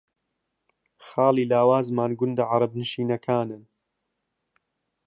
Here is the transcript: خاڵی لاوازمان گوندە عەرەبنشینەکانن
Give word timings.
خاڵی 1.05 1.43
لاوازمان 1.51 2.11
گوندە 2.19 2.43
عەرەبنشینەکانن 2.51 3.63